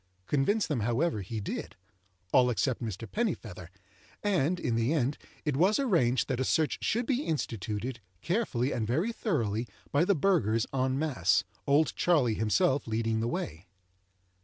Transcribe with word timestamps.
Convince 0.25 0.65
them, 0.65 0.79
however, 0.79 1.21
he 1.21 1.39
did—all 1.39 2.49
except 2.49 2.81
Mr. 2.81 3.07
Pennifeather, 3.07 3.67
and, 4.23 4.59
in 4.59 4.73
the 4.73 4.91
end, 4.93 5.15
it 5.45 5.55
was 5.55 5.77
arranged 5.77 6.27
that 6.27 6.39
a 6.39 6.43
search 6.43 6.79
should 6.83 7.05
be 7.05 7.21
instituted, 7.21 7.99
carefully 8.19 8.71
and 8.71 8.87
very 8.87 9.11
thoroughly, 9.11 9.67
by 9.91 10.03
the 10.03 10.15
burghers 10.15 10.65
en 10.73 10.97
masse, 10.97 11.43
"Old 11.67 11.95
Charley" 11.95 12.33
himself 12.33 12.87
leading 12.87 13.19
the 13.19 13.27
way. 13.27 13.67